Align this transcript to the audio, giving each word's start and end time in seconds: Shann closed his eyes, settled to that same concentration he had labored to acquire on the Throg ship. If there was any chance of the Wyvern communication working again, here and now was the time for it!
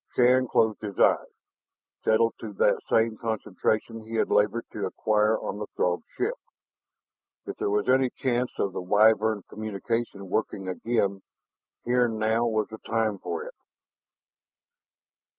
Shann 0.15 0.47
closed 0.47 0.81
his 0.81 0.97
eyes, 0.97 1.31
settled 2.03 2.33
to 2.39 2.53
that 2.53 2.79
same 2.89 3.17
concentration 3.17 4.03
he 4.07 4.15
had 4.15 4.31
labored 4.31 4.65
to 4.71 4.87
acquire 4.87 5.37
on 5.39 5.59
the 5.59 5.67
Throg 5.75 6.01
ship. 6.17 6.33
If 7.45 7.57
there 7.57 7.69
was 7.69 7.87
any 7.87 8.09
chance 8.09 8.57
of 8.57 8.73
the 8.73 8.81
Wyvern 8.81 9.43
communication 9.47 10.27
working 10.27 10.67
again, 10.67 11.21
here 11.85 12.05
and 12.07 12.17
now 12.17 12.47
was 12.47 12.69
the 12.69 12.79
time 12.79 13.19
for 13.19 13.43
it! 13.43 13.53